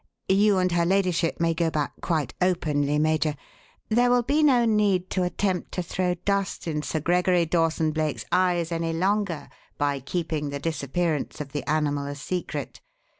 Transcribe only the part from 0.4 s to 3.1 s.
and her ladyship may go back quite openly,